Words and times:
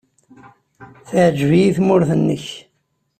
Teɛjeb-iyi 1.07 1.71
tmurt-nnek. 1.77 2.45